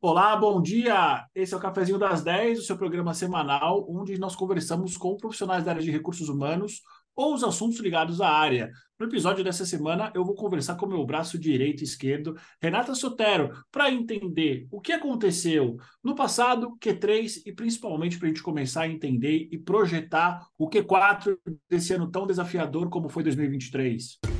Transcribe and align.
Olá, 0.00 0.36
bom 0.36 0.62
dia! 0.62 1.26
Esse 1.34 1.54
é 1.54 1.56
o 1.56 1.60
Cafezinho 1.60 1.98
das 1.98 2.22
10, 2.22 2.60
o 2.60 2.62
seu 2.62 2.78
programa 2.78 3.12
semanal, 3.12 3.84
onde 3.90 4.16
nós 4.16 4.36
conversamos 4.36 4.96
com 4.96 5.16
profissionais 5.16 5.64
da 5.64 5.72
área 5.72 5.82
de 5.82 5.90
recursos 5.90 6.28
humanos 6.28 6.82
ou 7.16 7.34
os 7.34 7.42
assuntos 7.42 7.80
ligados 7.80 8.20
à 8.20 8.28
área. 8.30 8.70
No 8.96 9.06
episódio 9.06 9.42
dessa 9.42 9.66
semana, 9.66 10.12
eu 10.14 10.24
vou 10.24 10.36
conversar 10.36 10.76
com 10.76 10.86
meu 10.86 11.04
braço 11.04 11.36
direito 11.36 11.80
e 11.80 11.84
esquerdo, 11.84 12.36
Renata 12.62 12.94
Sotero, 12.94 13.50
para 13.72 13.90
entender 13.90 14.68
o 14.70 14.80
que 14.80 14.92
aconteceu 14.92 15.76
no 16.00 16.14
passado, 16.14 16.76
Q3, 16.80 17.42
e 17.44 17.52
principalmente 17.52 18.18
para 18.20 18.28
a 18.28 18.30
gente 18.30 18.42
começar 18.42 18.82
a 18.82 18.88
entender 18.88 19.48
e 19.50 19.58
projetar 19.58 20.46
o 20.56 20.70
Q4 20.70 21.36
desse 21.68 21.92
ano 21.92 22.08
tão 22.08 22.24
desafiador 22.24 22.88
como 22.88 23.08
foi 23.08 23.24
2023. 23.24 24.37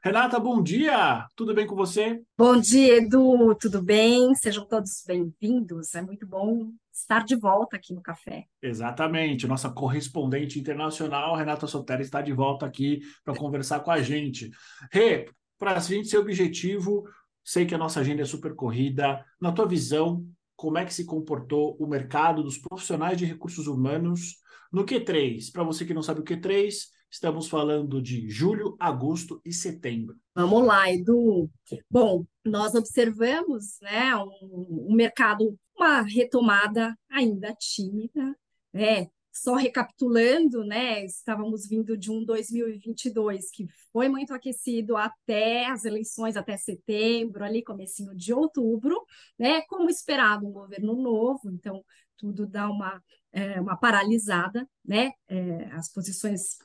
Renata, 0.00 0.38
bom 0.38 0.62
dia! 0.62 1.26
Tudo 1.34 1.52
bem 1.52 1.66
com 1.66 1.74
você? 1.74 2.22
Bom 2.36 2.60
dia, 2.60 2.98
Edu, 2.98 3.52
tudo 3.56 3.82
bem? 3.82 4.32
Sejam 4.36 4.64
todos 4.64 5.02
bem-vindos. 5.04 5.92
É 5.92 6.00
muito 6.00 6.24
bom 6.24 6.70
estar 6.92 7.24
de 7.24 7.34
volta 7.34 7.74
aqui 7.74 7.92
no 7.92 8.00
café. 8.00 8.46
Exatamente. 8.62 9.48
Nossa 9.48 9.68
correspondente 9.68 10.56
internacional, 10.56 11.34
Renata 11.34 11.66
Sotero, 11.66 12.00
está 12.00 12.22
de 12.22 12.32
volta 12.32 12.64
aqui 12.64 13.00
para 13.24 13.34
conversar 13.34 13.80
com 13.80 13.90
a 13.90 14.00
gente. 14.00 14.50
Rê, 14.92 15.28
para 15.58 15.72
a 15.72 15.80
gente 15.80 16.06
ser 16.06 16.18
objetivo, 16.18 17.02
sei 17.44 17.66
que 17.66 17.74
a 17.74 17.78
nossa 17.78 17.98
agenda 17.98 18.22
é 18.22 18.24
super 18.24 18.54
corrida. 18.54 19.24
Na 19.40 19.50
tua 19.50 19.66
visão, 19.66 20.24
como 20.54 20.78
é 20.78 20.84
que 20.84 20.94
se 20.94 21.06
comportou 21.06 21.76
o 21.76 21.88
mercado 21.88 22.44
dos 22.44 22.56
profissionais 22.56 23.18
de 23.18 23.24
recursos 23.24 23.66
humanos 23.66 24.36
no 24.72 24.86
Q3? 24.86 25.50
Para 25.52 25.64
você 25.64 25.84
que 25.84 25.92
não 25.92 26.02
sabe 26.04 26.20
o 26.20 26.24
Q3, 26.24 26.72
Estamos 27.10 27.48
falando 27.48 28.02
de 28.02 28.28
julho, 28.28 28.76
agosto 28.78 29.40
e 29.44 29.52
setembro. 29.52 30.16
Vamos 30.34 30.66
lá, 30.66 30.92
Edu. 30.92 31.50
Bom, 31.90 32.26
nós 32.44 32.74
observamos 32.74 33.78
né, 33.80 34.14
um, 34.16 34.86
um 34.90 34.94
mercado, 34.94 35.58
uma 35.74 36.02
retomada 36.02 36.96
ainda 37.10 37.54
tímida, 37.54 38.36
né? 38.72 39.08
Só 39.32 39.54
recapitulando, 39.54 40.64
né, 40.64 41.04
estávamos 41.04 41.68
vindo 41.68 41.96
de 41.96 42.10
um 42.10 42.24
2022 42.24 43.50
que 43.52 43.68
foi 43.92 44.08
muito 44.08 44.34
aquecido 44.34 44.96
até 44.96 45.66
as 45.66 45.84
eleições, 45.84 46.36
até 46.36 46.56
setembro, 46.56 47.44
ali 47.44 47.62
comecinho 47.62 48.16
de 48.16 48.34
outubro, 48.34 49.00
né, 49.38 49.62
como 49.68 49.88
esperado, 49.88 50.44
um 50.44 50.50
governo 50.50 51.00
novo, 51.00 51.50
então 51.50 51.84
tudo 52.16 52.48
dá 52.48 52.68
uma, 52.68 53.00
é, 53.30 53.60
uma 53.60 53.76
paralisada, 53.76 54.68
né, 54.84 55.12
é, 55.28 55.66
as 55.72 55.88
posições 55.88 56.58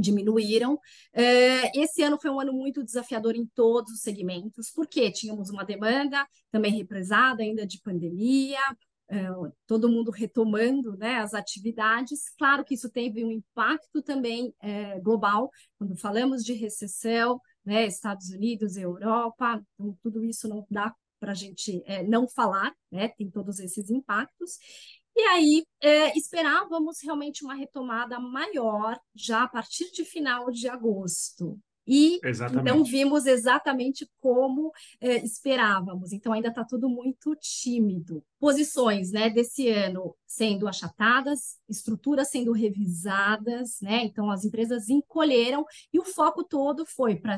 diminuíram. 0.00 0.78
É, 1.12 1.78
esse 1.78 2.02
ano 2.02 2.18
foi 2.20 2.30
um 2.30 2.40
ano 2.40 2.52
muito 2.52 2.82
desafiador 2.82 3.36
em 3.36 3.46
todos 3.46 3.92
os 3.92 4.00
segmentos, 4.00 4.70
porque 4.70 5.10
tínhamos 5.10 5.50
uma 5.50 5.64
demanda 5.64 6.26
também 6.50 6.72
represada 6.72 7.42
ainda 7.42 7.66
de 7.66 7.80
pandemia, 7.80 8.58
é, 9.10 9.26
todo 9.66 9.88
mundo 9.88 10.10
retomando 10.10 10.96
né, 10.96 11.16
as 11.16 11.34
atividades. 11.34 12.30
Claro 12.38 12.64
que 12.64 12.74
isso 12.74 12.88
teve 12.88 13.24
um 13.24 13.30
impacto 13.30 14.00
também 14.02 14.54
é, 14.62 15.00
global, 15.00 15.50
quando 15.78 15.96
falamos 15.96 16.44
de 16.44 16.52
recessão, 16.52 17.40
né, 17.64 17.86
Estados 17.86 18.30
Unidos, 18.30 18.76
Europa, 18.76 19.60
então, 19.74 19.98
tudo 20.02 20.24
isso 20.24 20.48
não 20.48 20.64
dá 20.70 20.94
para 21.18 21.32
a 21.32 21.34
gente 21.34 21.82
é, 21.84 22.02
não 22.02 22.26
falar, 22.26 22.72
né, 22.90 23.08
tem 23.08 23.30
todos 23.30 23.58
esses 23.58 23.90
impactos. 23.90 24.58
E 25.16 25.20
aí 25.22 25.64
é, 25.82 26.16
esperávamos 26.16 26.98
realmente 27.02 27.44
uma 27.44 27.54
retomada 27.54 28.18
maior 28.18 28.98
já 29.14 29.42
a 29.42 29.48
partir 29.48 29.90
de 29.92 30.04
final 30.04 30.50
de 30.50 30.68
agosto. 30.68 31.58
E 31.92 32.20
exatamente. 32.22 32.70
então 32.70 32.84
vimos 32.84 33.26
exatamente 33.26 34.08
como 34.20 34.70
é, 35.00 35.16
esperávamos. 35.24 36.12
Então 36.12 36.32
ainda 36.32 36.48
está 36.48 36.64
tudo 36.64 36.88
muito 36.88 37.34
tímido. 37.34 38.22
Posições 38.38 39.10
né, 39.10 39.28
desse 39.28 39.68
ano 39.68 40.14
sendo 40.24 40.68
achatadas, 40.68 41.56
estruturas 41.68 42.30
sendo 42.30 42.52
revisadas, 42.52 43.78
né? 43.82 44.04
Então 44.04 44.30
as 44.30 44.44
empresas 44.44 44.88
encolheram 44.88 45.64
e 45.92 45.98
o 45.98 46.04
foco 46.04 46.44
todo 46.44 46.86
foi 46.86 47.16
para 47.16 47.36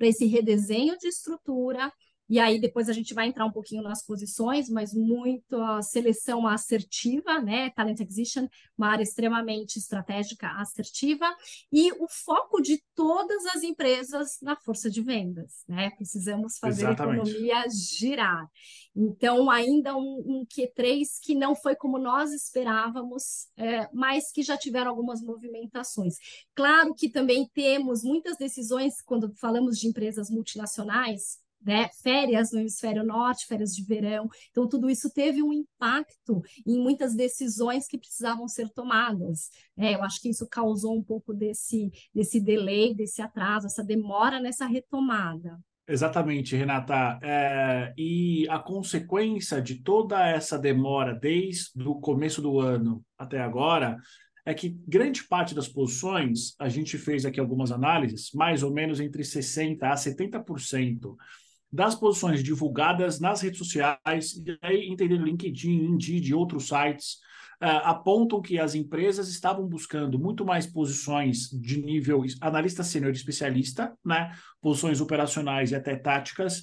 esse 0.00 0.26
redesenho 0.26 0.98
de 0.98 1.06
estrutura 1.06 1.92
e 2.32 2.38
aí 2.38 2.58
depois 2.58 2.88
a 2.88 2.94
gente 2.94 3.12
vai 3.12 3.26
entrar 3.26 3.44
um 3.44 3.52
pouquinho 3.52 3.82
nas 3.82 4.02
posições, 4.02 4.70
mas 4.70 4.94
muito 4.94 5.54
a 5.56 5.82
seleção 5.82 6.46
assertiva, 6.46 7.38
né? 7.42 7.68
Talent 7.76 8.00
Acquisition, 8.00 8.48
uma 8.74 8.88
área 8.88 9.02
extremamente 9.02 9.78
estratégica 9.78 10.48
assertiva, 10.52 11.26
e 11.70 11.92
o 11.92 12.08
foco 12.08 12.62
de 12.62 12.82
todas 12.94 13.44
as 13.54 13.62
empresas 13.62 14.38
na 14.40 14.56
força 14.56 14.88
de 14.88 15.02
vendas, 15.02 15.62
né? 15.68 15.90
Precisamos 15.90 16.56
fazer 16.58 16.86
Exatamente. 16.86 17.20
a 17.20 17.22
economia 17.22 17.64
girar. 17.68 18.48
Então, 18.96 19.50
ainda 19.50 19.94
um, 19.94 20.22
um 20.24 20.46
Q3 20.46 21.06
que 21.22 21.34
não 21.34 21.54
foi 21.54 21.76
como 21.76 21.98
nós 21.98 22.32
esperávamos, 22.32 23.50
é, 23.58 23.90
mas 23.92 24.32
que 24.32 24.42
já 24.42 24.56
tiveram 24.56 24.90
algumas 24.90 25.20
movimentações. 25.20 26.14
Claro 26.54 26.94
que 26.94 27.10
também 27.10 27.46
temos 27.52 28.02
muitas 28.02 28.38
decisões, 28.38 29.02
quando 29.02 29.34
falamos 29.34 29.78
de 29.78 29.86
empresas 29.86 30.30
multinacionais, 30.30 31.41
né? 31.64 31.88
Férias 32.02 32.52
no 32.52 32.60
hemisfério 32.60 33.04
norte, 33.04 33.46
férias 33.46 33.74
de 33.74 33.84
verão. 33.84 34.28
Então, 34.50 34.68
tudo 34.68 34.90
isso 34.90 35.12
teve 35.12 35.42
um 35.42 35.52
impacto 35.52 36.42
em 36.66 36.78
muitas 36.78 37.14
decisões 37.14 37.86
que 37.86 37.98
precisavam 37.98 38.48
ser 38.48 38.68
tomadas. 38.70 39.50
É, 39.76 39.94
eu 39.94 40.02
acho 40.02 40.20
que 40.20 40.28
isso 40.28 40.46
causou 40.48 40.96
um 40.96 41.02
pouco 41.02 41.32
desse, 41.32 41.90
desse 42.14 42.40
delay, 42.40 42.94
desse 42.94 43.22
atraso, 43.22 43.66
essa 43.66 43.84
demora 43.84 44.40
nessa 44.40 44.66
retomada. 44.66 45.58
Exatamente, 45.86 46.56
Renata. 46.56 47.18
É, 47.22 47.92
e 47.98 48.46
a 48.48 48.58
consequência 48.58 49.60
de 49.60 49.82
toda 49.82 50.26
essa 50.26 50.58
demora 50.58 51.14
desde 51.14 51.70
o 51.86 51.96
começo 51.96 52.40
do 52.40 52.60
ano 52.60 53.04
até 53.18 53.40
agora 53.40 53.98
é 54.44 54.54
que 54.54 54.70
grande 54.86 55.24
parte 55.24 55.54
das 55.54 55.68
posições, 55.68 56.54
a 56.58 56.68
gente 56.68 56.98
fez 56.98 57.24
aqui 57.24 57.38
algumas 57.38 57.70
análises, 57.70 58.30
mais 58.32 58.62
ou 58.62 58.72
menos 58.72 59.00
entre 59.00 59.22
60% 59.22 59.82
a 59.82 59.94
70% 59.94 61.16
das 61.72 61.94
posições 61.94 62.42
divulgadas 62.42 63.18
nas 63.18 63.40
redes 63.40 63.58
sociais, 63.58 64.36
e 64.44 64.58
aí 64.60 64.88
entendendo 64.88 65.24
LinkedIn, 65.24 65.84
Indeed 65.86 66.28
e 66.28 66.34
outros 66.34 66.68
sites, 66.68 67.14
uh, 67.62 67.80
apontam 67.84 68.42
que 68.42 68.58
as 68.58 68.74
empresas 68.74 69.28
estavam 69.28 69.66
buscando 69.66 70.18
muito 70.18 70.44
mais 70.44 70.66
posições 70.66 71.48
de 71.48 71.80
nível 71.80 72.24
analista 72.42 72.84
sênior 72.84 73.12
especialista, 73.12 73.96
né? 74.04 74.36
posições 74.60 75.00
operacionais 75.00 75.70
e 75.70 75.74
até 75.74 75.96
táticas, 75.96 76.62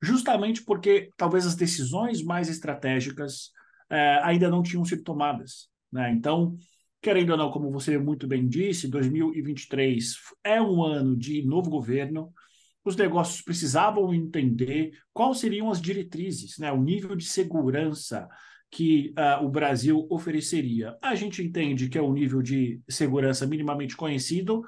justamente 0.00 0.62
porque 0.64 1.10
talvez 1.16 1.44
as 1.44 1.54
decisões 1.54 2.22
mais 2.22 2.48
estratégicas 2.48 3.48
uh, 3.90 4.22
ainda 4.22 4.48
não 4.48 4.62
tinham 4.62 4.84
sido 4.86 5.02
tomadas. 5.02 5.68
Né? 5.92 6.12
Então, 6.12 6.56
querendo 7.02 7.30
ou 7.30 7.36
não, 7.36 7.50
como 7.50 7.70
você 7.70 7.98
muito 7.98 8.26
bem 8.26 8.48
disse, 8.48 8.88
2023 8.88 10.14
é 10.42 10.62
um 10.62 10.82
ano 10.82 11.14
de 11.14 11.42
novo 11.42 11.68
governo, 11.68 12.32
os 12.86 12.94
negócios 12.94 13.42
precisavam 13.42 14.14
entender 14.14 14.92
quais 15.12 15.38
seriam 15.38 15.68
as 15.68 15.80
diretrizes, 15.80 16.56
né, 16.56 16.70
o 16.70 16.80
nível 16.80 17.16
de 17.16 17.24
segurança 17.24 18.28
que 18.70 19.12
uh, 19.18 19.44
o 19.44 19.48
Brasil 19.48 20.06
ofereceria. 20.08 20.96
A 21.02 21.16
gente 21.16 21.42
entende 21.42 21.88
que 21.88 21.98
é 21.98 22.02
um 22.02 22.12
nível 22.12 22.40
de 22.40 22.80
segurança 22.88 23.44
minimamente 23.44 23.96
conhecido. 23.96 24.62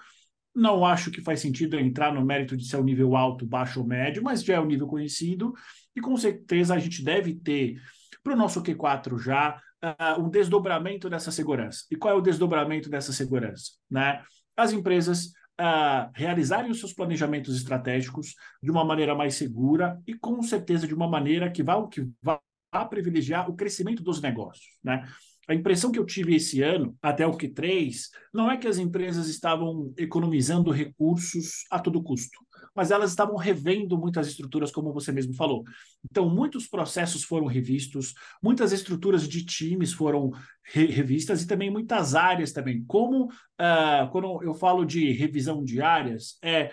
Não 0.53 0.85
acho 0.85 1.13
que 1.13 1.23
faz 1.23 1.41
sentido 1.41 1.79
entrar 1.79 2.13
no 2.13 2.25
mérito 2.25 2.57
de 2.57 2.67
ser 2.67 2.79
um 2.79 2.85
nível 2.85 3.15
alto, 3.15 3.47
baixo 3.47 3.81
ou 3.81 3.87
médio, 3.87 4.23
mas 4.23 4.43
já 4.43 4.55
é 4.55 4.61
um 4.61 4.67
nível 4.67 4.89
conhecido 4.89 5.55
e 5.95 6.01
com 6.01 6.17
certeza 6.17 6.75
a 6.75 6.79
gente 6.79 7.05
deve 7.05 7.35
ter 7.35 7.81
para 8.23 8.33
o 8.33 8.37
nosso 8.37 8.61
Q4 8.63 9.17
já 9.19 9.61
uh, 9.85 10.21
um 10.21 10.29
desdobramento 10.29 11.09
dessa 11.09 11.31
segurança. 11.31 11.85
E 11.89 11.95
qual 11.95 12.15
é 12.15 12.17
o 12.17 12.23
desdobramento 12.23 12.91
dessa 12.91 13.13
segurança? 13.13 13.73
Né? 13.89 14.21
As 14.57 14.73
empresas 14.73 15.33
uh, 15.61 16.11
realizarem 16.15 16.71
os 16.71 16.81
seus 16.81 16.93
planejamentos 16.93 17.57
estratégicos 17.57 18.35
de 18.63 18.71
uma 18.71 18.85
maneira 18.85 19.15
mais 19.15 19.35
segura 19.35 20.01
e, 20.07 20.15
com 20.15 20.43
certeza, 20.43 20.87
de 20.87 20.95
uma 20.95 21.09
maneira 21.09 21.51
que 21.51 21.63
vá, 21.63 21.87
que 21.89 22.07
vá 22.23 22.41
privilegiar 22.89 23.51
o 23.51 23.55
crescimento 23.55 24.03
dos 24.03 24.21
negócios. 24.21 24.79
Né? 24.83 25.07
A 25.49 25.55
impressão 25.55 25.91
que 25.91 25.99
eu 25.99 26.05
tive 26.05 26.37
esse 26.37 26.63
ano, 26.63 26.97
até 27.01 27.27
o 27.27 27.37
Q3, 27.37 28.09
não 28.33 28.51
é 28.51 28.57
que 28.57 28.69
as 28.69 28.79
empresas 28.79 29.29
estavam 29.29 29.93
economizando 29.97 30.71
recursos 30.71 31.65
a 31.71 31.79
todo 31.79 32.03
custo 32.03 32.39
mas 32.79 32.93
elas 32.93 33.11
estavam 33.11 33.35
revendo 33.35 33.99
muitas 33.99 34.29
estruturas, 34.29 34.71
como 34.71 34.93
você 34.93 35.11
mesmo 35.11 35.35
falou. 35.35 35.65
Então, 36.09 36.31
muitos 36.31 36.69
processos 36.69 37.25
foram 37.25 37.47
revistos, 37.47 38.15
muitas 38.41 38.71
estruturas 38.71 39.29
de 39.29 39.45
times 39.45 39.93
foram 39.93 40.31
re 40.63 40.87
revistas 40.87 41.43
e 41.43 41.47
também 41.49 41.73
muitas 41.73 42.15
áreas 42.15 42.53
também. 42.53 42.85
Como 42.87 43.25
uh, 43.25 44.09
quando 44.13 44.45
eu 44.45 44.55
falo 44.55 44.85
de 44.85 45.11
revisão 45.11 45.65
de 45.65 45.83
áreas, 45.83 46.39
é 46.41 46.71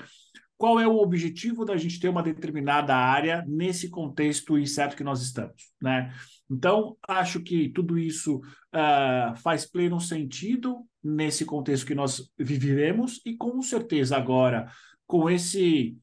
qual 0.55 0.79
é 0.79 0.87
o 0.87 0.97
objetivo 0.97 1.65
da 1.65 1.75
gente 1.75 1.99
ter 1.99 2.07
uma 2.07 2.21
determinada 2.21 2.95
área 2.95 3.43
nesse 3.47 3.89
contexto 3.89 4.59
incerto 4.59 4.95
que 4.95 5.03
nós 5.03 5.23
estamos, 5.23 5.71
né? 5.81 6.13
Então, 6.47 6.95
acho 7.07 7.39
que 7.39 7.69
tudo 7.69 7.97
isso 7.97 8.37
uh, 8.37 9.35
faz 9.37 9.65
pleno 9.65 9.99
sentido 9.99 10.85
nesse 11.03 11.45
contexto 11.45 11.87
que 11.87 11.95
nós 11.95 12.31
viveremos 12.37 13.19
e 13.25 13.35
com 13.35 13.59
certeza 13.63 14.15
agora 14.15 14.71
com 15.07 15.29
esse 15.29 15.97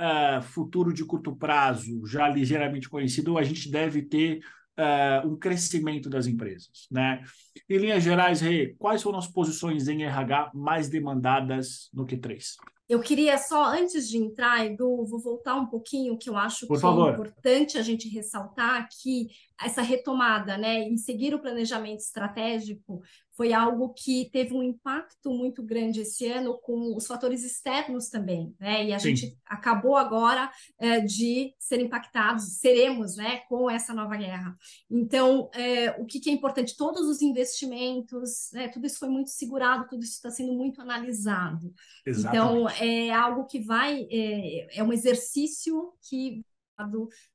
uh, 0.00 0.42
futuro 0.42 0.92
de 0.92 1.04
curto 1.04 1.34
prazo 1.34 2.06
já 2.06 2.28
ligeiramente 2.28 2.88
conhecido, 2.88 3.38
a 3.38 3.42
gente 3.42 3.70
deve 3.70 4.02
ter 4.02 4.40
uh, 4.78 5.28
um 5.28 5.36
crescimento 5.36 6.08
das 6.08 6.26
empresas. 6.26 6.86
Né? 6.90 7.22
Em 7.68 7.78
linhas 7.78 8.02
gerais, 8.02 8.40
Rê, 8.40 8.74
quais 8.78 9.02
foram 9.02 9.18
as 9.18 9.28
posições 9.28 9.88
em 9.88 10.04
RH 10.04 10.50
mais 10.54 10.88
demandadas 10.88 11.88
no 11.92 12.06
Q3? 12.06 12.56
Eu 12.88 13.00
queria 13.00 13.38
só, 13.38 13.64
antes 13.64 14.08
de 14.08 14.18
entrar, 14.18 14.66
Edu, 14.66 15.06
vou 15.06 15.18
voltar 15.20 15.54
um 15.54 15.66
pouquinho, 15.66 16.18
que 16.18 16.28
eu 16.28 16.36
acho 16.36 16.66
Por 16.66 16.76
que 16.76 16.82
favor. 16.82 17.08
é 17.08 17.12
importante 17.12 17.78
a 17.78 17.82
gente 17.82 18.08
ressaltar 18.08 18.88
que 19.00 19.28
essa 19.64 19.82
retomada, 19.82 20.58
né, 20.58 20.88
e 20.88 20.98
seguir 20.98 21.34
o 21.34 21.40
planejamento 21.40 22.00
estratégico 22.00 23.00
foi 23.34 23.52
algo 23.52 23.94
que 23.94 24.28
teve 24.30 24.52
um 24.52 24.62
impacto 24.62 25.30
muito 25.30 25.62
grande 25.62 26.02
esse 26.02 26.26
ano 26.30 26.58
com 26.58 26.94
os 26.94 27.06
fatores 27.06 27.42
externos 27.42 28.08
também, 28.08 28.54
né? 28.60 28.84
E 28.84 28.92
a 28.92 28.98
Sim. 28.98 29.16
gente 29.16 29.38
acabou 29.46 29.96
agora 29.96 30.50
é, 30.78 31.00
de 31.00 31.54
ser 31.58 31.80
impactados, 31.80 32.58
seremos, 32.58 33.16
né, 33.16 33.38
com 33.48 33.70
essa 33.70 33.94
nova 33.94 34.16
guerra. 34.16 34.54
Então, 34.90 35.50
é, 35.54 35.92
o 35.92 36.04
que, 36.04 36.20
que, 36.20 36.28
é 36.28 36.32
importante? 36.32 36.76
Todos 36.76 37.08
os 37.08 37.22
investimentos, 37.22 38.50
né, 38.52 38.68
tudo 38.68 38.86
isso 38.86 38.98
foi 38.98 39.08
muito 39.08 39.30
segurado, 39.30 39.88
tudo 39.88 40.02
isso 40.02 40.14
está 40.14 40.30
sendo 40.30 40.52
muito 40.52 40.82
analisado. 40.82 41.72
Exatamente. 42.04 42.36
Então, 42.36 42.68
é 42.80 43.10
algo 43.10 43.46
que 43.46 43.60
vai, 43.60 44.06
é, 44.10 44.78
é 44.78 44.82
um 44.82 44.92
exercício 44.92 45.92
que 46.02 46.44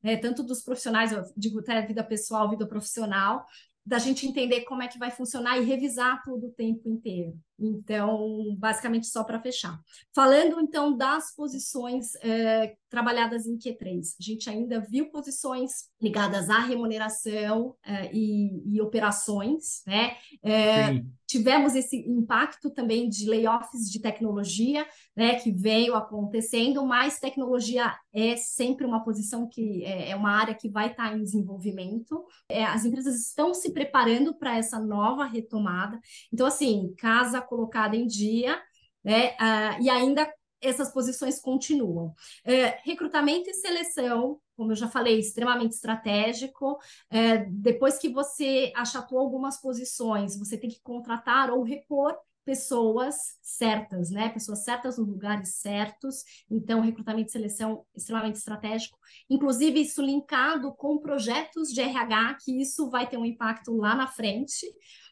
né, 0.03 0.17
tanto 0.17 0.43
dos 0.43 0.61
profissionais, 0.61 1.11
eu 1.11 1.23
digo 1.35 1.59
até 1.59 1.81
vida 1.85 2.03
pessoal, 2.03 2.49
vida 2.49 2.67
profissional, 2.67 3.45
da 3.85 3.97
gente 3.97 4.27
entender 4.27 4.61
como 4.61 4.83
é 4.83 4.87
que 4.87 4.99
vai 4.99 5.11
funcionar 5.11 5.57
e 5.57 5.63
revisar 5.63 6.21
tudo 6.23 6.47
o 6.47 6.51
tempo 6.51 6.89
inteiro. 6.89 7.39
Então, 7.59 8.55
basicamente, 8.57 9.07
só 9.07 9.23
para 9.23 9.41
fechar. 9.41 9.79
Falando, 10.13 10.59
então, 10.59 10.95
das 10.95 11.33
posições 11.35 12.13
é, 12.21 12.75
trabalhadas 12.89 13.45
em 13.45 13.57
Q3, 13.57 14.01
a 14.19 14.23
gente 14.23 14.49
ainda 14.49 14.79
viu 14.79 15.09
posições 15.09 15.89
ligadas 16.01 16.49
à 16.49 16.59
remuneração 16.59 17.75
é, 17.83 18.11
e, 18.13 18.75
e, 18.75 18.81
operações, 18.81 19.81
né? 19.85 20.15
É, 20.43 21.01
tivemos 21.27 21.75
esse 21.75 21.97
impacto 22.09 22.69
também 22.69 23.09
de 23.09 23.29
layoffs 23.29 23.89
de 23.91 23.99
tecnologia, 23.99 24.87
né, 25.15 25.35
que 25.35 25.51
veio 25.51 25.93
acontecendo, 25.93 26.85
mas 26.85 27.19
tecnologia 27.19 27.93
é 28.13 28.37
sempre 28.37 28.85
uma 28.85 29.03
posição 29.03 29.47
que 29.47 29.83
é, 29.83 30.11
é 30.11 30.15
uma 30.15 30.31
área 30.31 30.55
que 30.55 30.69
vai 30.69 30.91
estar 30.91 31.15
em 31.15 31.21
desenvolvimento. 31.21 32.23
É, 32.49 32.63
as 32.63 32.85
empresas 32.85 33.19
estão 33.19 33.53
se 33.53 33.73
preparando 33.73 34.33
para 34.33 34.57
essa 34.57 34.79
nova 34.79 35.25
retomada. 35.25 35.99
Então, 36.31 36.47
assim, 36.47 36.93
casa 36.97 37.41
colocada 37.47 37.95
em 37.95 38.05
dia, 38.05 38.61
né? 39.03 39.29
Uh, 39.31 39.83
e 39.83 39.89
ainda 39.89 40.27
essas 40.61 40.91
posições 40.91 41.39
continuam. 41.39 42.13
É, 42.43 42.79
recrutamento 42.83 43.49
e 43.49 43.53
seleção, 43.53 44.39
como 44.55 44.71
eu 44.71 44.75
já 44.75 44.87
falei, 44.87 45.19
extremamente 45.19 45.73
estratégico. 45.73 46.77
É, 47.09 47.45
depois 47.49 47.97
que 47.97 48.09
você 48.09 48.71
achatou 48.75 49.19
algumas 49.19 49.61
posições, 49.61 50.37
você 50.37 50.57
tem 50.57 50.69
que 50.69 50.81
contratar 50.81 51.51
ou 51.51 51.63
repor 51.63 52.15
pessoas 52.43 53.37
certas, 53.41 54.09
né? 54.09 54.29
Pessoas 54.29 54.63
certas 54.63 54.97
nos 54.97 55.07
lugares 55.07 55.55
certos. 55.55 56.23
Então, 56.49 56.79
recrutamento 56.79 57.27
e 57.27 57.31
seleção 57.31 57.85
extremamente 57.93 58.37
estratégico. 58.37 58.97
Inclusive, 59.29 59.81
isso 59.81 60.01
linkado 60.01 60.73
com 60.73 60.97
projetos 60.97 61.73
de 61.73 61.81
RH, 61.81 62.37
que 62.45 62.61
isso 62.61 62.89
vai 62.89 63.05
ter 63.05 63.17
um 63.17 63.25
impacto 63.25 63.75
lá 63.75 63.93
na 63.93 64.07
frente 64.07 64.65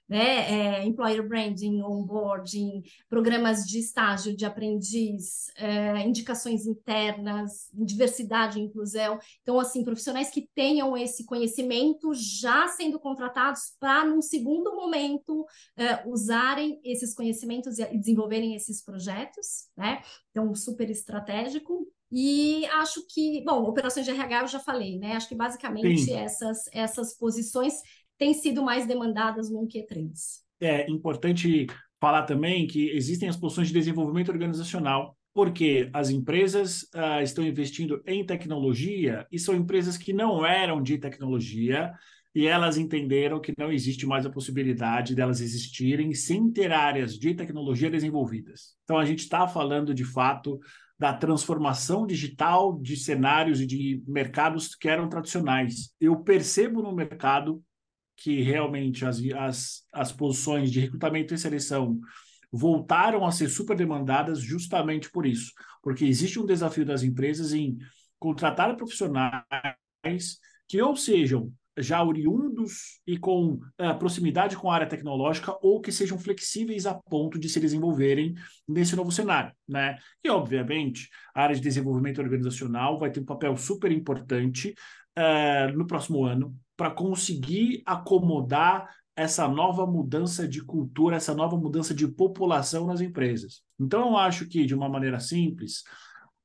né? 0.08 0.52
É, 0.52 0.86
employer 0.86 1.28
branding, 1.28 1.82
onboarding, 1.82 2.84
programas 3.10 3.66
de 3.66 3.80
estágio 3.80 4.36
de 4.36 4.46
aprendiz, 4.46 5.48
é, 5.58 6.02
indicações 6.02 6.66
internas, 6.66 7.70
diversidade 7.74 8.60
e 8.60 8.64
inclusão. 8.64 9.20
Então, 9.42 9.60
assim, 9.60 9.84
profissionais 9.84 10.30
que 10.30 10.48
tenham 10.54 10.96
esse 10.96 11.26
conhecimento 11.26 12.14
já 12.14 12.68
sendo 12.68 13.00
contratados 13.00 13.76
para, 13.80 14.06
num 14.06 14.22
segundo 14.22 14.76
momento, 14.76 15.46
é, 15.76 16.08
usarem 16.08 16.80
esses 16.84 17.14
conhecimentos 17.14 17.80
e 17.80 17.98
desenvolverem 17.98 18.56
esses 18.56 18.84
projetos, 18.84 19.70
né? 19.76 20.02
Então, 20.32 20.54
super 20.54 20.90
estratégico. 20.90 21.88
E 22.12 22.66
acho 22.68 23.06
que, 23.08 23.44
bom, 23.44 23.64
operações 23.64 24.06
de 24.06 24.12
RH 24.12 24.42
eu 24.42 24.48
já 24.48 24.60
falei, 24.60 25.00
né? 25.00 25.14
Acho 25.14 25.28
que 25.28 25.36
basicamente 25.36 26.14
essas, 26.14 26.60
essas 26.72 27.18
posições 27.18 27.74
têm 28.18 28.34
sido 28.34 28.64
mais 28.64 28.88
demandadas 28.88 29.50
no 29.50 29.68
Q3. 29.68 30.12
É 30.60 30.90
importante 30.90 31.68
falar 32.00 32.24
também 32.24 32.68
que 32.68 32.90
existem 32.92 33.28
as 33.28 33.38
posições 33.38 33.68
de 33.68 33.74
desenvolvimento 33.74 34.30
organizacional, 34.30 35.18
porque 35.34 35.90
as 35.94 36.10
empresas 36.10 36.84
uh, 36.94 37.22
estão 37.22 37.46
investindo 37.46 38.02
em 38.06 38.26
tecnologia 38.26 39.28
e 39.32 39.38
são 39.38 39.56
empresas 39.56 39.98
que 39.98 40.14
não 40.14 40.46
eram 40.46 40.82
de 40.82 40.98
tecnologia 40.98 41.92
e 42.34 42.48
elas 42.48 42.78
entenderam 42.78 43.40
que 43.40 43.54
não 43.58 43.72
existe 43.72 44.06
mais 44.06 44.26
a 44.26 44.30
possibilidade 44.30 45.16
delas 45.16 45.40
existirem 45.40 46.14
sem 46.14 46.52
ter 46.52 46.72
áreas 46.72 47.18
de 47.18 47.34
tecnologia 47.34 47.90
desenvolvidas. 47.90 48.76
Então 48.84 48.98
a 48.98 49.06
gente 49.06 49.20
está 49.20 49.48
falando 49.48 49.94
de 49.94 50.04
fato 50.04 50.60
da 51.00 51.14
transformação 51.14 52.06
digital 52.06 52.78
de 52.80 52.96
cenários 52.98 53.62
e 53.62 53.66
de 53.66 54.04
mercados 54.08 54.76
que 54.76 54.88
eram 54.88 55.10
tradicionais. 55.10 55.94
Eu 56.00 56.18
percebo 56.18 56.82
no 56.82 56.94
mercado 56.94 57.64
que 58.18 58.42
realmente 58.42 59.06
as, 59.06 59.22
as, 59.36 59.84
as 59.92 60.12
posições 60.12 60.72
de 60.72 60.80
recrutamento 60.80 61.34
e 61.34 61.38
seleção 61.38 62.00
voltaram 62.52 63.26
a 63.26 63.32
ser 63.32 63.50
super 63.50 63.76
demandadas 63.76 64.40
justamente 64.40 65.12
por 65.12 65.26
isso, 65.26 65.52
porque 65.84 66.06
existe 66.06 66.40
um 66.40 66.46
desafio 66.46 66.86
das 66.86 67.04
empresas 67.04 67.54
em 67.54 67.78
contratar 68.18 68.76
profissionais 68.76 69.44
que 70.68 70.82
ou 70.82 70.96
sejam 70.96 71.52
já 71.78 72.02
oriundos 72.02 73.02
e 73.06 73.18
com 73.18 73.60
uh, 73.80 74.00
proximidade 74.00 74.56
com 74.56 74.72
a 74.72 74.76
área 74.76 74.88
tecnológica 74.88 75.58
ou 75.62 75.82
que 75.82 75.92
sejam 75.92 76.18
flexíveis 76.18 76.86
a 76.86 76.94
ponto 76.94 77.38
de 77.38 77.50
se 77.50 77.60
desenvolverem 77.60 78.34
nesse 78.66 78.96
novo 78.96 79.12
cenário, 79.12 79.54
né? 79.68 79.98
E 80.24 80.30
obviamente 80.30 81.10
a 81.34 81.44
área 81.44 81.56
de 81.56 81.62
desenvolvimento 81.62 82.22
organizacional 82.22 82.98
vai 82.98 83.12
ter 83.12 83.20
um 83.20 83.26
papel 83.26 83.58
super 83.58 83.92
importante 83.92 84.74
uh, 85.18 85.78
no 85.78 85.86
próximo 85.86 86.24
ano 86.24 86.56
para 86.76 86.92
conseguir 86.92 87.82
acomodar 87.86 88.90
essa 89.16 89.48
nova 89.48 89.86
mudança 89.86 90.48
de 90.48 90.62
cultura, 90.62 91.16
essa 91.16 91.34
nova 91.34 91.56
mudança 91.56 91.94
de 91.94 92.08
população 92.08 92.86
nas 92.86 93.00
empresas. 93.00 93.62
Então, 93.80 94.10
eu 94.10 94.18
acho 94.18 94.46
que, 94.48 94.66
de 94.66 94.76
uma 94.76 94.90
maneira 94.90 95.20
simples, 95.20 95.84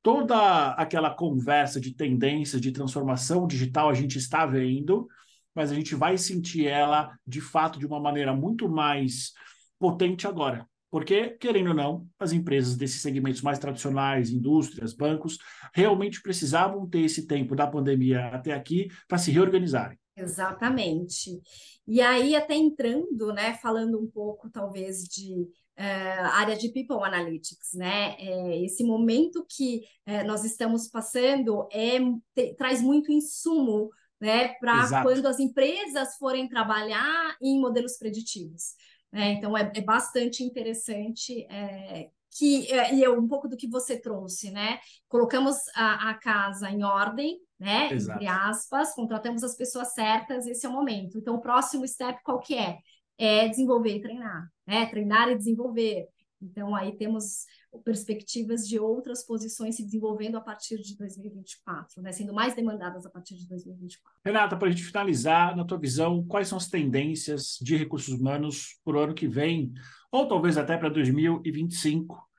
toda 0.01 0.69
aquela 0.71 1.09
conversa 1.09 1.81
de 1.81 1.93
tendência 1.93 2.59
de 2.59 2.71
transformação 2.71 3.45
digital 3.45 3.89
a 3.89 3.93
gente 3.93 4.17
está 4.17 4.45
vendo, 4.45 5.07
mas 5.53 5.69
a 5.69 5.75
gente 5.75 5.95
vai 5.95 6.17
sentir 6.17 6.65
ela, 6.65 7.13
de 7.27 7.41
fato, 7.41 7.77
de 7.77 7.85
uma 7.85 7.99
maneira 7.99 8.33
muito 8.33 8.69
mais 8.69 9.33
potente 9.77 10.25
agora. 10.25 10.65
Porque, 10.89 11.29
querendo 11.39 11.69
ou 11.69 11.73
não, 11.73 12.07
as 12.19 12.33
empresas 12.33 12.75
desses 12.75 13.01
segmentos 13.01 13.41
mais 13.41 13.59
tradicionais, 13.59 14.29
indústrias, 14.29 14.93
bancos, 14.93 15.37
realmente 15.73 16.21
precisavam 16.21 16.87
ter 16.87 17.01
esse 17.01 17.27
tempo 17.27 17.55
da 17.55 17.65
pandemia 17.65 18.27
até 18.27 18.53
aqui 18.53 18.89
para 19.07 19.17
se 19.17 19.31
reorganizarem. 19.31 19.97
Exatamente. 20.15 21.41
E 21.87 22.01
aí, 22.01 22.35
até 22.35 22.55
entrando, 22.55 23.33
né, 23.33 23.53
falando 23.55 23.99
um 23.99 24.07
pouco, 24.07 24.49
talvez, 24.49 25.03
de 25.03 25.47
Uh, 25.79 26.27
área 26.33 26.55
de 26.55 26.69
People 26.69 27.03
Analytics, 27.03 27.73
né? 27.73 28.15
É, 28.19 28.63
esse 28.63 28.83
momento 28.83 29.43
que 29.49 29.81
uh, 30.07 30.27
nós 30.27 30.43
estamos 30.43 30.87
passando 30.87 31.67
é, 31.71 31.97
te, 32.35 32.53
traz 32.55 32.83
muito 32.83 33.11
insumo, 33.11 33.89
né, 34.19 34.49
para 34.59 35.01
quando 35.01 35.25
as 35.25 35.39
empresas 35.39 36.17
forem 36.17 36.47
trabalhar 36.47 37.35
em 37.41 37.59
modelos 37.59 37.97
preditivos. 37.97 38.75
Né? 39.11 39.31
Então, 39.31 39.57
é, 39.57 39.71
é 39.75 39.81
bastante 39.81 40.43
interessante 40.43 41.47
é, 41.49 42.11
que, 42.37 42.71
é, 42.71 42.95
e 42.95 43.03
é 43.03 43.09
um 43.09 43.27
pouco 43.27 43.47
do 43.47 43.57
que 43.57 43.67
você 43.67 43.99
trouxe, 43.99 44.51
né? 44.51 44.79
Colocamos 45.07 45.57
a, 45.75 46.11
a 46.11 46.13
casa 46.13 46.69
em 46.69 46.83
ordem, 46.83 47.39
né? 47.59 47.91
Exato. 47.91 48.17
Entre 48.17 48.27
aspas, 48.27 48.93
contratamos 48.93 49.43
as 49.43 49.55
pessoas 49.55 49.93
certas, 49.93 50.47
esse 50.47 50.65
é 50.65 50.69
o 50.69 50.71
momento. 50.73 51.17
Então, 51.17 51.35
o 51.35 51.41
próximo 51.41 51.87
step 51.87 52.21
qual 52.23 52.39
que 52.39 52.55
é? 52.55 52.77
É 53.17 53.47
desenvolver 53.47 53.97
e 53.97 54.01
treinar, 54.01 54.47
né? 54.65 54.85
Treinar 54.87 55.29
e 55.29 55.37
desenvolver. 55.37 56.07
Então, 56.41 56.75
aí 56.75 56.97
temos 56.97 57.45
perspectivas 57.79 58.67
de 58.67 58.79
outras 58.79 59.25
posições 59.25 59.75
se 59.75 59.83
desenvolvendo 59.83 60.35
a 60.35 60.41
partir 60.41 60.81
de 60.81 60.97
2024, 60.97 62.01
né? 62.01 62.11
sendo 62.11 62.33
mais 62.33 62.53
demandadas 62.53 63.05
a 63.05 63.09
partir 63.09 63.35
de 63.35 63.47
2024. 63.47 64.19
Renata, 64.25 64.57
para 64.57 64.67
a 64.67 64.71
gente 64.71 64.83
finalizar, 64.83 65.55
na 65.55 65.65
tua 65.65 65.79
visão, 65.79 66.23
quais 66.25 66.47
são 66.47 66.57
as 66.57 66.67
tendências 66.67 67.57
de 67.61 67.75
recursos 67.75 68.13
humanos 68.13 68.79
para 68.83 68.97
o 68.97 68.99
ano 68.99 69.13
que 69.13 69.27
vem, 69.27 69.71
ou 70.11 70.27
talvez 70.27 70.57
até 70.57 70.77
para 70.77 70.89
2025? 70.89 72.29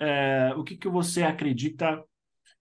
É, 0.00 0.54
o 0.56 0.64
que, 0.64 0.76
que 0.76 0.88
você 0.88 1.22
acredita 1.22 2.02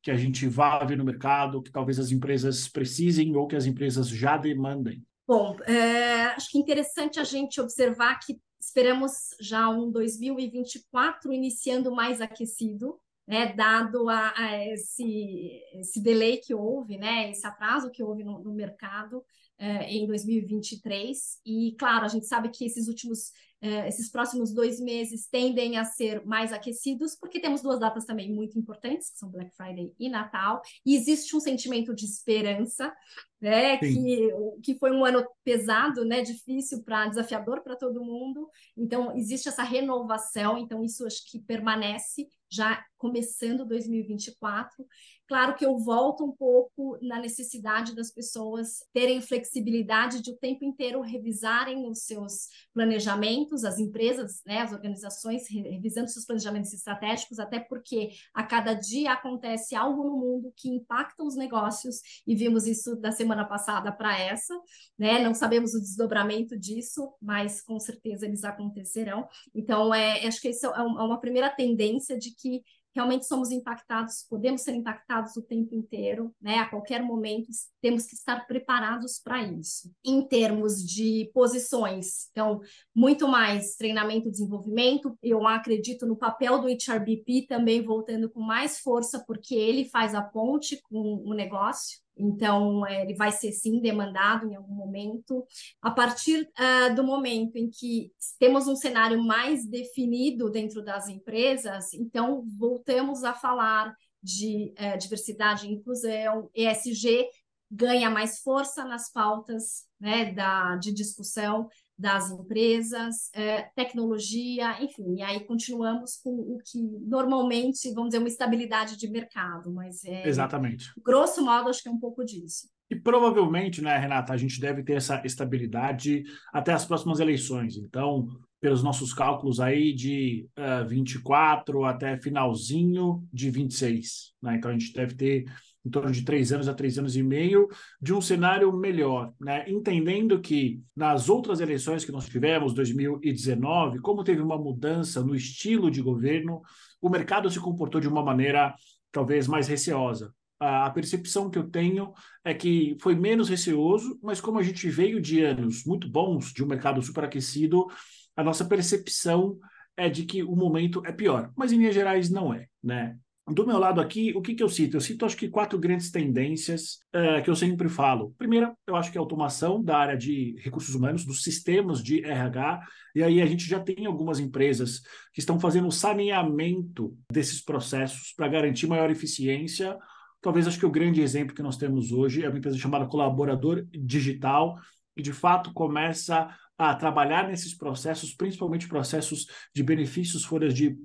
que 0.01 0.11
a 0.11 0.17
gente 0.17 0.47
vai 0.47 0.85
ver 0.85 0.97
no 0.97 1.05
mercado, 1.05 1.61
que 1.61 1.71
talvez 1.71 1.99
as 1.99 2.11
empresas 2.11 2.67
precisem 2.67 3.35
ou 3.35 3.47
que 3.47 3.55
as 3.55 3.65
empresas 3.65 4.07
já 4.07 4.37
demandem? 4.37 5.03
Bom, 5.27 5.57
é, 5.63 6.27
acho 6.27 6.49
que 6.49 6.57
é 6.57 6.61
interessante 6.61 7.19
a 7.19 7.23
gente 7.23 7.59
observar 7.59 8.17
que 8.19 8.39
esperamos 8.59 9.35
já 9.39 9.69
um 9.69 9.91
2024 9.91 11.31
iniciando 11.31 11.91
mais 11.93 12.21
aquecido, 12.21 12.99
né, 13.27 13.53
dado 13.53 14.09
a, 14.09 14.33
a 14.35 14.65
esse, 14.67 15.61
esse 15.73 16.01
delay 16.01 16.37
que 16.37 16.53
houve, 16.53 16.97
né, 16.97 17.29
esse 17.29 17.45
atraso 17.45 17.91
que 17.91 18.03
houve 18.03 18.23
no, 18.23 18.39
no 18.39 18.53
mercado 18.53 19.23
é, 19.57 19.91
em 19.91 20.05
2023. 20.05 21.41
E, 21.45 21.75
claro, 21.77 22.05
a 22.05 22.09
gente 22.09 22.27
sabe 22.27 22.49
que 22.49 22.65
esses 22.65 22.87
últimos 22.87 23.31
é, 23.59 23.87
esses 23.87 24.09
próximos 24.11 24.53
dois 24.53 24.79
meses 24.79 25.27
tendem 25.27 25.77
a 25.77 25.83
ser 25.83 26.23
mais 26.25 26.53
aquecidos, 26.53 27.15
porque 27.15 27.39
temos 27.39 27.61
duas 27.61 27.79
datas 27.79 28.05
também 28.05 28.31
muito 28.31 28.57
importantes, 28.59 29.09
que 29.09 29.17
são 29.17 29.31
Black 29.31 29.51
Friday 29.55 29.93
e 29.99 30.09
Natal, 30.09 30.61
e 30.85 30.95
existe 30.95 31.35
um 31.35 31.39
sentimento 31.39 31.95
de 31.95 32.05
esperança, 32.05 32.93
né, 33.41 33.77
que, 33.77 34.29
que 34.63 34.75
foi 34.77 34.91
um 34.91 35.03
ano 35.03 35.25
pesado, 35.43 36.05
né, 36.05 36.21
difícil 36.21 36.83
para 36.83 37.07
desafiador 37.07 37.61
para 37.61 37.75
todo 37.75 38.03
mundo. 38.03 38.47
Então 38.75 39.15
existe 39.15 39.49
essa 39.49 39.63
renovação, 39.63 40.57
então 40.57 40.83
isso 40.83 41.05
acho 41.05 41.29
que 41.29 41.39
permanece 41.39 42.27
já 42.49 42.83
começando 42.97 43.65
2024. 43.65 44.85
Claro 45.27 45.55
que 45.55 45.65
eu 45.65 45.77
volto 45.77 46.23
um 46.23 46.31
pouco 46.31 46.97
na 47.01 47.19
necessidade 47.19 47.93
das 47.93 48.11
pessoas 48.11 48.79
terem 48.93 49.21
flexibilidade 49.21 50.21
de 50.21 50.31
o 50.31 50.37
tempo 50.37 50.63
inteiro 50.63 51.01
revisarem 51.01 51.85
os 51.89 52.03
seus 52.03 52.47
planejamentos, 52.73 53.63
as 53.63 53.77
empresas, 53.77 54.41
né, 54.45 54.61
as 54.61 54.71
organizações 54.71 55.49
revisando 55.49 56.09
seus 56.09 56.25
planejamentos 56.25 56.73
estratégicos, 56.73 57.39
até 57.39 57.59
porque 57.59 58.09
a 58.33 58.43
cada 58.43 58.73
dia 58.73 59.11
acontece 59.11 59.75
algo 59.75 60.03
no 60.03 60.17
mundo 60.17 60.53
que 60.55 60.69
impacta 60.69 61.23
os 61.23 61.35
negócios 61.35 62.01
e 62.25 62.35
vimos 62.35 62.65
isso 62.65 62.95
da 62.95 63.11
semana 63.11 63.45
passada 63.45 63.91
para 63.91 64.17
essa, 64.17 64.53
né? 64.97 65.21
Não 65.21 65.33
sabemos 65.33 65.73
o 65.73 65.79
desdobramento 65.81 66.57
disso, 66.57 67.13
mas 67.21 67.61
com 67.61 67.79
certeza 67.79 68.25
eles 68.25 68.43
acontecerão. 68.43 69.27
Então, 69.53 69.93
é, 69.93 70.25
acho 70.25 70.41
que 70.41 70.49
isso 70.49 70.65
é, 70.67 70.79
é 70.79 70.81
uma 70.81 71.19
primeira 71.19 71.49
tendência 71.49 72.17
de 72.17 72.33
que 72.33 72.63
realmente 72.97 73.27
somos 73.27 73.51
impactados, 73.51 74.25
podemos 74.27 74.61
ser 74.61 74.73
impactados 74.73 75.37
o 75.37 75.43
tempo 75.43 75.75
inteiro, 75.75 76.33
né? 76.41 76.57
A 76.57 76.67
qualquer 76.67 77.03
momento 77.03 77.47
temos 77.79 78.07
que 78.07 78.15
estar 78.15 78.47
preparados 78.47 79.21
para 79.23 79.43
isso. 79.43 79.91
Em 80.03 80.27
termos 80.27 80.83
de 80.83 81.29
posições, 81.31 82.27
então, 82.31 82.59
muito 82.95 83.27
mais 83.27 83.75
treinamento 83.75 84.27
e 84.27 84.31
desenvolvimento, 84.31 85.15
eu 85.21 85.45
acredito 85.47 86.07
no 86.07 86.17
papel 86.17 86.59
do 86.59 86.67
HRBP 86.67 87.45
também 87.47 87.85
voltando 87.85 88.29
com 88.31 88.41
mais 88.41 88.79
força, 88.79 89.23
porque 89.27 89.53
ele 89.53 89.85
faz 89.85 90.15
a 90.15 90.23
ponte 90.23 90.81
com 90.89 91.21
o 91.23 91.35
negócio, 91.35 91.99
então, 92.17 92.85
é, 92.85 93.03
ele 93.03 93.15
vai 93.15 93.31
ser 93.31 93.51
sim 93.51 93.79
demandado 93.79 94.47
em 94.47 94.55
algum 94.55 94.73
momento. 94.73 95.45
A 95.81 95.91
partir 95.91 96.41
uh, 96.41 96.95
do 96.95 97.03
momento 97.03 97.55
em 97.55 97.69
que 97.69 98.11
temos 98.39 98.67
um 98.67 98.75
cenário 98.75 99.23
mais 99.23 99.65
definido 99.65 100.49
dentro 100.49 100.83
das 100.83 101.07
empresas, 101.07 101.93
então 101.93 102.43
voltamos 102.57 103.23
a 103.23 103.33
falar 103.33 103.95
de 104.21 104.73
uh, 104.79 104.97
diversidade 104.97 105.67
e 105.67 105.71
inclusão, 105.71 106.49
ESG 106.55 107.27
ganha 107.69 108.09
mais 108.09 108.39
força 108.39 108.85
nas 108.85 109.11
pautas 109.11 109.85
né, 109.99 110.31
da, 110.31 110.75
de 110.77 110.93
discussão 110.93 111.67
das 111.97 112.29
empresas, 112.29 113.29
é, 113.33 113.63
tecnologia, 113.75 114.81
enfim, 114.83 115.15
e 115.15 115.21
aí 115.23 115.39
continuamos 115.45 116.17
com 116.17 116.29
o 116.29 116.59
que 116.63 116.79
normalmente, 117.07 117.91
vamos 117.93 118.09
dizer, 118.09 118.19
uma 118.19 118.27
estabilidade 118.27 118.97
de 118.97 119.09
mercado, 119.09 119.73
mas 119.73 120.05
é, 120.05 120.27
Exatamente. 120.27 120.91
Grosso 121.03 121.43
modo, 121.43 121.69
acho 121.69 121.81
que 121.81 121.89
é 121.89 121.91
um 121.91 121.99
pouco 121.99 122.23
disso. 122.23 122.67
E 122.89 122.95
provavelmente, 122.95 123.81
né, 123.81 123.97
Renata, 123.97 124.31
a 124.31 124.37
gente 124.37 124.59
deve 124.59 124.83
ter 124.83 124.93
essa 124.93 125.21
estabilidade 125.25 126.23
até 126.53 126.71
as 126.71 126.85
próximas 126.85 127.19
eleições. 127.19 127.75
Então, 127.75 128.27
pelos 128.61 128.81
nossos 128.81 129.13
cálculos 129.13 129.59
aí 129.59 129.93
de 129.93 130.47
uh, 130.57 130.81
eh, 130.81 130.83
24 130.85 131.83
até 131.83 132.17
finalzinho 132.17 133.27
de 133.31 133.51
26. 133.51 134.33
Né? 134.41 134.55
Então, 134.55 134.71
a 134.71 134.73
gente 134.73 134.93
deve 134.93 135.15
ter 135.15 135.45
em 135.87 135.89
torno 135.89 136.11
de 136.11 136.23
três 136.23 136.51
anos 136.51 136.67
a 136.67 136.73
três 136.73 136.99
anos 136.99 137.15
e 137.15 137.23
meio, 137.23 137.69
de 138.01 138.13
um 138.13 138.19
cenário 138.19 138.71
melhor, 138.73 139.33
né? 139.39 139.63
entendendo 139.69 140.39
que 140.41 140.81
nas 140.95 141.29
outras 141.29 141.61
eleições 141.61 142.03
que 142.03 142.11
nós 142.11 142.27
tivemos, 142.27 142.73
2019, 142.73 143.99
como 143.99 144.23
teve 144.23 144.41
uma 144.41 144.57
mudança 144.57 145.23
no 145.23 145.33
estilo 145.33 145.89
de 145.89 146.01
governo, 146.01 146.61
o 147.01 147.09
mercado 147.09 147.49
se 147.49 147.59
comportou 147.59 148.01
de 148.01 148.07
uma 148.07 148.21
maneira 148.21 148.75
talvez 149.11 149.47
mais 149.47 149.67
receosa. 149.67 150.33
A 150.59 150.89
percepção 150.89 151.49
que 151.49 151.57
eu 151.57 151.69
tenho 151.69 152.13
é 152.43 152.53
que 152.53 152.97
foi 152.99 153.15
menos 153.15 153.47
receoso, 153.47 154.19
mas 154.21 154.41
como 154.41 154.59
a 154.59 154.63
gente 154.63 154.89
veio 154.89 155.21
de 155.21 155.41
anos 155.41 155.85
muito 155.85 156.09
bons, 156.09 156.51
de 156.51 156.63
um 156.63 156.67
mercado 156.67 157.01
superaquecido, 157.01 157.87
a 158.35 158.43
nossa 158.43 158.65
percepção 158.65 159.57
é 159.95 160.09
de 160.09 160.25
que 160.25 160.43
o 160.43 160.55
momento 160.55 161.01
é 161.05 161.11
pior. 161.11 161.51
Mas 161.55 161.71
em 161.71 161.77
linhas 161.77 161.95
gerais 161.95 162.29
não 162.29 162.53
é, 162.53 162.67
né? 162.83 163.17
Do 163.49 163.65
meu 163.65 163.77
lado 163.77 164.01
aqui, 164.01 164.33
o 164.35 164.41
que, 164.41 164.53
que 164.53 164.61
eu 164.61 164.67
cito? 164.67 164.97
Eu 164.97 165.01
cito, 165.01 165.25
acho 165.25 165.37
que, 165.37 165.47
quatro 165.47 165.79
grandes 165.79 166.11
tendências 166.11 166.99
é, 167.13 167.39
que 167.39 167.49
eu 167.49 167.55
sempre 167.55 167.87
falo. 167.87 168.35
Primeira, 168.37 168.75
eu 168.85 168.93
acho 168.93 169.09
que 169.09 169.17
é 169.17 169.19
a 169.19 169.21
automação 169.21 169.81
da 169.81 169.97
área 169.97 170.17
de 170.17 170.57
recursos 170.59 170.93
humanos, 170.93 171.23
dos 171.23 171.43
sistemas 171.43 172.03
de 172.03 172.25
RH, 172.25 172.81
e 173.15 173.23
aí 173.23 173.41
a 173.41 173.45
gente 173.45 173.65
já 173.65 173.79
tem 173.79 174.05
algumas 174.05 174.37
empresas 174.39 174.99
que 175.31 175.39
estão 175.39 175.57
fazendo 175.57 175.87
o 175.87 175.91
saneamento 175.93 177.17
desses 177.31 177.61
processos 177.63 178.33
para 178.35 178.49
garantir 178.49 178.85
maior 178.85 179.09
eficiência. 179.09 179.97
Talvez 180.41 180.67
acho 180.67 180.77
que 180.77 180.85
o 180.85 180.91
grande 180.91 181.21
exemplo 181.21 181.55
que 181.55 181.63
nós 181.63 181.77
temos 181.77 182.11
hoje 182.11 182.43
é 182.43 182.49
uma 182.49 182.57
empresa 182.57 182.77
chamada 182.77 183.07
Colaborador 183.07 183.85
Digital, 183.91 184.75
que 185.15 185.23
de 185.23 185.31
fato 185.31 185.71
começa 185.71 186.49
a 186.77 186.93
trabalhar 186.95 187.47
nesses 187.47 187.73
processos, 187.73 188.35
principalmente 188.35 188.89
processos 188.89 189.47
de 189.73 189.81
benefícios, 189.83 190.43
folhas 190.43 190.73
de 190.73 190.97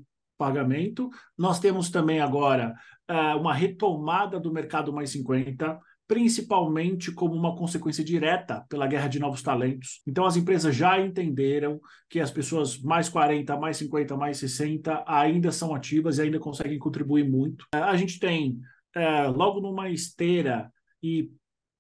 pagamento. 0.43 1.09
Nós 1.39 1.61
temos 1.61 1.89
também 1.89 2.19
agora 2.19 2.75
uh, 3.09 3.39
uma 3.39 3.55
retomada 3.55 4.41
do 4.41 4.53
mercado 4.53 4.93
mais 4.93 5.11
50, 5.11 5.79
principalmente 6.09 7.13
como 7.13 7.33
uma 7.33 7.55
consequência 7.55 8.03
direta 8.03 8.67
pela 8.69 8.89
guerra 8.89 9.07
de 9.07 9.21
novos 9.21 9.41
talentos. 9.41 10.03
Então, 10.05 10.27
as 10.27 10.37
empresas 10.37 10.75
já 10.75 11.01
entenderam 11.01 11.81
que 12.11 12.19
as 12.19 12.29
pessoas 12.29 12.77
mais 12.83 13.09
40, 13.09 13.57
mais 13.57 13.77
50, 13.77 14.17
mais 14.17 14.39
60 14.39 15.05
ainda 15.07 15.53
são 15.53 15.73
ativas 15.73 16.19
e 16.19 16.23
ainda 16.23 16.41
conseguem 16.41 16.77
contribuir 16.77 17.31
muito. 17.31 17.63
Uh, 17.73 17.85
a 17.85 17.97
gente 17.97 18.19
tem, 18.19 18.59
uh, 18.97 19.31
logo 19.31 19.61
numa 19.61 19.89
esteira 19.91 20.73
e 21.01 21.31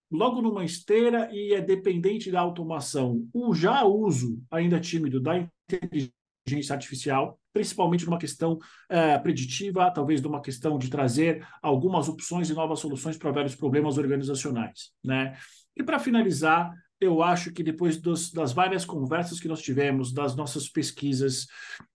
logo 0.08 0.40
numa 0.40 0.64
esteira 0.64 1.28
e 1.32 1.52
é 1.52 1.60
dependente 1.60 2.30
da 2.30 2.40
automação, 2.40 3.26
o 3.32 3.52
já 3.52 3.82
uso 3.82 4.40
ainda 4.52 4.78
tímido 4.78 5.20
da 5.20 5.48
inteligência 5.68 6.74
artificial 6.74 7.40
principalmente 7.52 8.04
numa 8.04 8.18
questão 8.18 8.58
é, 8.88 9.18
preditiva, 9.18 9.90
talvez 9.90 10.20
numa 10.20 10.40
questão 10.40 10.78
de 10.78 10.88
trazer 10.88 11.46
algumas 11.60 12.08
opções 12.08 12.48
e 12.50 12.54
novas 12.54 12.80
soluções 12.80 13.16
para 13.16 13.30
vários 13.30 13.54
problemas 13.54 13.98
organizacionais. 13.98 14.90
Né? 15.04 15.36
E 15.76 15.82
para 15.82 15.98
finalizar, 15.98 16.72
eu 17.02 17.22
acho 17.22 17.52
que 17.52 17.62
depois 17.62 18.00
dos, 18.00 18.30
das 18.32 18.52
várias 18.52 18.84
conversas 18.84 19.40
que 19.40 19.48
nós 19.48 19.60
tivemos, 19.60 20.12
das 20.12 20.36
nossas 20.36 20.68
pesquisas 20.68 21.46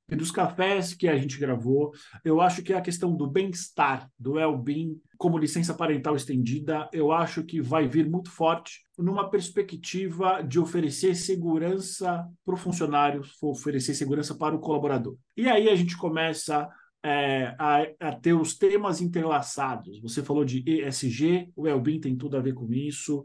e 0.10 0.16
dos 0.16 0.32
cafés 0.32 0.94
que 0.94 1.08
a 1.08 1.18
gente 1.18 1.40
gravou, 1.40 1.92
eu 2.24 2.40
acho 2.40 2.62
que 2.62 2.74
a 2.74 2.82
questão 2.82 3.16
do 3.16 3.28
bem-estar, 3.28 4.10
do 4.18 4.34
well-being, 4.34 5.00
como 5.18 5.38
licença 5.38 5.74
parental 5.74 6.16
estendida, 6.16 6.90
eu 6.94 7.12
acho 7.12 7.44
que 7.44 7.62
vai 7.62 7.88
vir 7.88 8.10
muito 8.10 8.30
forte 8.30 8.82
numa 8.98 9.30
perspectiva 9.30 10.42
de 10.42 10.60
oferecer 10.60 11.16
segurança 11.16 12.26
para 12.46 12.54
o 12.54 12.58
funcionário, 12.58 13.22
oferecer 13.42 13.94
segurança 13.96 14.36
para 14.36 14.56
o 14.56 14.60
colaborador. 14.60 15.16
E 15.36 15.48
aí 15.48 15.70
a 15.70 15.76
gente 15.76 15.98
começa 15.98 16.70
é, 17.04 17.56
a, 17.58 17.82
a, 18.00 18.16
ter 18.16 18.34
os 18.34 18.56
temas 18.56 19.02
entrelaçados. 19.02 20.00
Você 20.02 20.24
falou 20.24 20.44
de 20.44 20.64
ESG, 20.70 21.52
o 21.56 21.64
well-being 21.64 22.00
tem 22.00 22.18
tudo 22.18 22.38
a 22.38 22.42
ver 22.42 22.54
com 22.54 22.72
isso. 22.74 23.24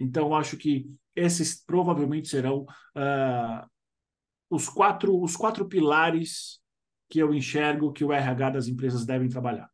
Então, 0.00 0.34
acho 0.34 0.56
que 0.56 0.86
esses 1.14 1.62
provavelmente 1.64 2.28
serão 2.28 2.62
uh, 2.96 3.66
os, 4.50 4.68
quatro, 4.68 5.20
os 5.20 5.36
quatro 5.36 5.66
pilares 5.66 6.60
que 7.08 7.18
eu 7.18 7.34
enxergo 7.34 7.92
que 7.92 8.04
o 8.04 8.12
RH 8.12 8.50
das 8.50 8.68
empresas 8.68 9.04
devem 9.04 9.28
trabalhar. 9.28 9.70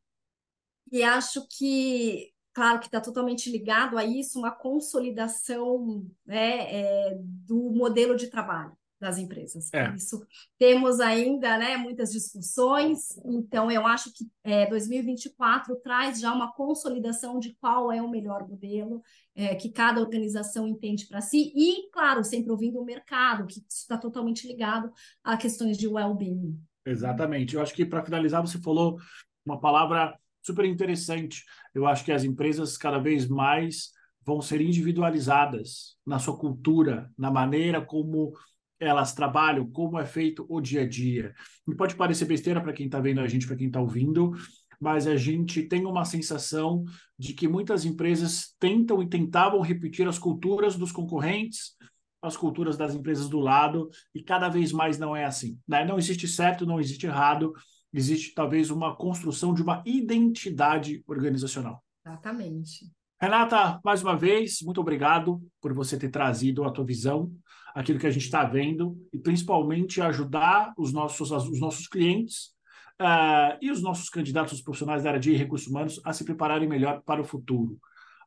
E 0.90 1.02
acho 1.02 1.46
que, 1.48 2.32
claro 2.52 2.80
que 2.80 2.86
está 2.86 3.00
totalmente 3.00 3.50
ligado 3.50 3.98
a 3.98 4.04
isso, 4.04 4.38
uma 4.38 4.50
consolidação 4.50 6.06
né, 6.26 6.72
é, 6.72 7.18
do 7.18 7.70
modelo 7.70 8.16
de 8.16 8.28
trabalho 8.28 8.77
das 9.00 9.18
empresas. 9.18 9.72
É. 9.72 9.94
Isso 9.94 10.26
temos 10.58 11.00
ainda 11.00 11.56
né, 11.56 11.76
muitas 11.76 12.10
discussões, 12.12 13.16
então 13.24 13.70
eu 13.70 13.86
acho 13.86 14.12
que 14.12 14.28
é, 14.42 14.66
2024 14.66 15.76
traz 15.76 16.20
já 16.20 16.32
uma 16.32 16.52
consolidação 16.52 17.38
de 17.38 17.54
qual 17.60 17.92
é 17.92 18.02
o 18.02 18.10
melhor 18.10 18.48
modelo 18.48 19.02
é, 19.34 19.54
que 19.54 19.70
cada 19.70 20.00
organização 20.00 20.66
entende 20.66 21.06
para 21.06 21.20
si, 21.20 21.52
e, 21.54 21.88
claro, 21.92 22.24
sempre 22.24 22.50
ouvindo 22.50 22.80
o 22.80 22.84
mercado, 22.84 23.46
que 23.46 23.62
está 23.68 23.96
totalmente 23.96 24.46
ligado 24.46 24.92
a 25.22 25.36
questões 25.36 25.78
de 25.78 25.86
well-being. 25.86 26.58
Exatamente. 26.84 27.54
Eu 27.54 27.62
acho 27.62 27.74
que, 27.74 27.84
para 27.84 28.04
finalizar, 28.04 28.40
você 28.40 28.58
falou 28.58 28.98
uma 29.44 29.60
palavra 29.60 30.18
super 30.42 30.64
interessante. 30.64 31.44
Eu 31.74 31.86
acho 31.86 32.04
que 32.04 32.10
as 32.10 32.24
empresas 32.24 32.76
cada 32.76 32.98
vez 32.98 33.28
mais 33.28 33.92
vão 34.24 34.42
ser 34.42 34.60
individualizadas 34.60 35.96
na 36.04 36.18
sua 36.18 36.36
cultura, 36.36 37.10
na 37.16 37.30
maneira 37.30 37.80
como 37.80 38.32
elas 38.80 39.12
trabalham, 39.12 39.68
como 39.70 39.98
é 39.98 40.06
feito 40.06 40.46
o 40.48 40.60
dia 40.60 40.82
a 40.82 40.88
dia. 40.88 41.34
E 41.66 41.74
pode 41.74 41.96
parecer 41.96 42.24
besteira 42.24 42.60
para 42.60 42.72
quem 42.72 42.86
está 42.86 43.00
vendo 43.00 43.20
a 43.20 43.26
gente, 43.26 43.46
para 43.46 43.56
quem 43.56 43.66
está 43.66 43.80
ouvindo, 43.80 44.32
mas 44.80 45.06
a 45.06 45.16
gente 45.16 45.62
tem 45.62 45.84
uma 45.84 46.04
sensação 46.04 46.84
de 47.18 47.34
que 47.34 47.48
muitas 47.48 47.84
empresas 47.84 48.54
tentam 48.58 49.02
e 49.02 49.08
tentavam 49.08 49.60
repetir 49.60 50.06
as 50.06 50.18
culturas 50.18 50.76
dos 50.76 50.92
concorrentes, 50.92 51.76
as 52.22 52.36
culturas 52.36 52.76
das 52.76 52.94
empresas 52.94 53.28
do 53.28 53.38
lado, 53.38 53.88
e 54.14 54.22
cada 54.22 54.48
vez 54.48 54.72
mais 54.72 54.98
não 54.98 55.14
é 55.14 55.24
assim. 55.24 55.58
Né? 55.66 55.84
Não 55.84 55.98
existe 55.98 56.28
certo, 56.28 56.66
não 56.66 56.80
existe 56.80 57.06
errado, 57.06 57.52
existe 57.92 58.34
talvez 58.34 58.70
uma 58.70 58.94
construção 58.96 59.52
de 59.52 59.62
uma 59.62 59.82
identidade 59.86 61.02
organizacional. 61.06 61.82
Exatamente. 62.04 62.90
Renata, 63.20 63.80
mais 63.84 64.00
uma 64.00 64.16
vez, 64.16 64.62
muito 64.62 64.80
obrigado 64.80 65.42
por 65.60 65.74
você 65.74 65.98
ter 65.98 66.08
trazido 66.08 66.62
a 66.62 66.70
tua 66.70 66.84
visão, 66.84 67.32
aquilo 67.74 67.98
que 67.98 68.06
a 68.06 68.10
gente 68.12 68.24
está 68.24 68.44
vendo, 68.44 68.96
e 69.12 69.18
principalmente 69.18 70.00
ajudar 70.00 70.72
os 70.78 70.92
nossos, 70.92 71.32
os 71.32 71.58
nossos 71.58 71.88
clientes 71.88 72.52
uh, 73.00 73.58
e 73.60 73.72
os 73.72 73.82
nossos 73.82 74.08
candidatos, 74.08 74.52
os 74.52 74.62
profissionais 74.62 75.02
da 75.02 75.10
área 75.10 75.20
de 75.20 75.34
recursos 75.34 75.66
humanos, 75.66 76.00
a 76.04 76.12
se 76.12 76.24
prepararem 76.24 76.68
melhor 76.68 77.02
para 77.02 77.20
o 77.20 77.24
futuro. 77.24 77.76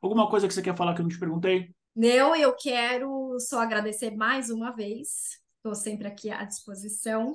Alguma 0.02 0.28
coisa 0.28 0.46
que 0.46 0.52
você 0.52 0.60
quer 0.60 0.76
falar 0.76 0.94
que 0.94 1.00
eu 1.00 1.04
não 1.04 1.10
te 1.10 1.18
perguntei? 1.18 1.74
Não, 1.96 2.36
eu 2.36 2.54
quero 2.54 3.38
só 3.40 3.62
agradecer 3.62 4.14
mais 4.14 4.50
uma 4.50 4.72
vez. 4.72 5.40
Estou 5.56 5.74
sempre 5.74 6.06
aqui 6.06 6.28
à 6.28 6.44
disposição. 6.44 7.34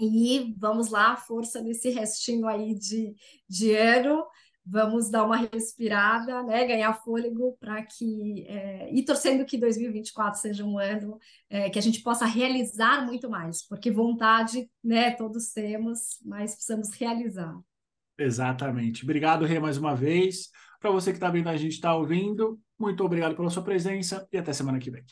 E 0.00 0.52
vamos 0.58 0.90
lá, 0.90 1.16
força 1.16 1.60
nesse 1.62 1.90
restinho 1.90 2.48
aí 2.48 2.74
de, 2.74 3.14
de 3.48 3.72
ano 3.72 4.24
vamos 4.64 5.10
dar 5.10 5.24
uma 5.24 5.36
respirada, 5.36 6.42
né, 6.42 6.66
ganhar 6.66 6.92
fôlego 6.94 7.56
para 7.58 7.82
que 7.82 8.46
é, 8.46 8.92
e 8.92 9.04
torcendo 9.04 9.44
que 9.44 9.58
2024 9.58 10.40
seja 10.40 10.64
um 10.64 10.78
ano 10.78 11.18
é, 11.50 11.68
que 11.68 11.78
a 11.78 11.82
gente 11.82 12.00
possa 12.02 12.24
realizar 12.24 13.04
muito 13.04 13.28
mais, 13.28 13.66
porque 13.66 13.90
vontade, 13.90 14.70
né, 14.82 15.10
todos 15.10 15.52
temos, 15.52 16.18
mas 16.24 16.54
precisamos 16.54 16.92
realizar. 16.92 17.58
Exatamente. 18.18 19.02
Obrigado, 19.02 19.44
Rê, 19.44 19.58
mais 19.58 19.76
uma 19.76 19.96
vez. 19.96 20.48
Para 20.80 20.90
você 20.90 21.10
que 21.10 21.16
está 21.16 21.30
vendo 21.30 21.48
a 21.48 21.56
gente 21.56 21.72
está 21.72 21.94
ouvindo, 21.94 22.60
muito 22.78 23.04
obrigado 23.04 23.34
pela 23.34 23.50
sua 23.50 23.62
presença 23.62 24.28
e 24.32 24.38
até 24.38 24.52
semana 24.52 24.78
que 24.78 24.90
vem. 24.90 25.04